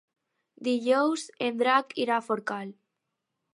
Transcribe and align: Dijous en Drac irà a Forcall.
Dijous 0.67 1.27
en 1.49 1.61
Drac 1.61 1.95
irà 2.07 2.17
a 2.21 2.25
Forcall. 2.31 2.75